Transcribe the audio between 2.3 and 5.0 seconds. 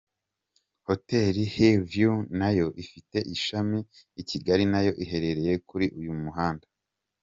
nayo ifite ishami I Kigali nayo